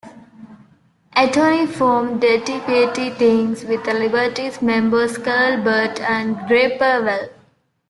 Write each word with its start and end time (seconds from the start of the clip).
Anthony 1.13 1.67
formed 1.67 2.21
Dirty 2.21 2.59
Pretty 2.61 3.11
Things 3.11 3.63
with 3.63 3.85
Libertines 3.85 4.59
members 4.59 5.19
Carl 5.19 5.61
Barat 5.63 5.99
and 6.01 6.39
Gary 6.49 6.75
Powell. 6.79 7.29